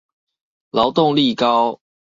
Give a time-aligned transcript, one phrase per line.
[0.71, 1.79] 勞動力高